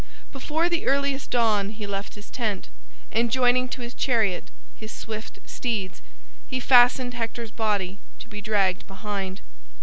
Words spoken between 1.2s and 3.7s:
dawn he left his tent, and joining